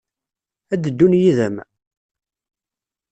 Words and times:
Ad 0.73 0.79
d-ddun 0.83 1.13
yid-m? 1.21 1.55